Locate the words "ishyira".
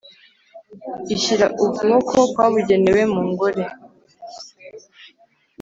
1.15-1.45